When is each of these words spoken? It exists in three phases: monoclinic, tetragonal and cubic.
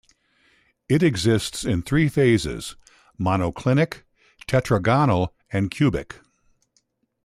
It 0.89 1.03
exists 1.03 1.63
in 1.63 1.83
three 1.83 2.09
phases: 2.09 2.75
monoclinic, 3.19 4.01
tetragonal 4.47 5.29
and 5.51 5.69
cubic. 5.69 6.19